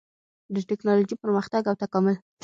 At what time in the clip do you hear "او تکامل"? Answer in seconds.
1.67-2.15